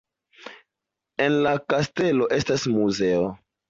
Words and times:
En 1.27 1.37
la 1.43 1.53
kastelo 1.69 2.35
estas 2.43 2.71
muzeo. 2.77 3.35